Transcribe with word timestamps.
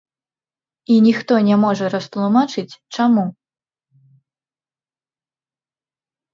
І 0.95 0.95
ніхто 1.07 1.33
не 1.49 1.55
можа 1.65 1.85
растлумачыць, 1.95 2.79
чаму. 2.97 3.27